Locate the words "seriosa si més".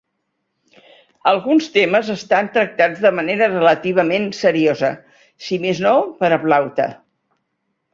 4.41-5.87